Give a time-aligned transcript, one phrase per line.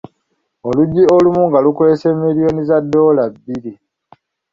[0.67, 3.73] Oluggi olumu nga lukwese milliyoni za ddoola bbiri.